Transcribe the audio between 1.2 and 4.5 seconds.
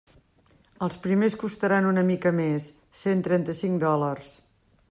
costaran una mica més, cent trenta-cinc dòlars.